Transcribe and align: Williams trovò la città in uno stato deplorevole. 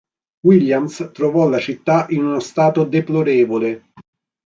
Williams 0.47 1.11
trovò 1.13 1.47
la 1.47 1.59
città 1.59 2.07
in 2.09 2.25
uno 2.25 2.39
stato 2.39 2.85
deplorevole. 2.85 3.89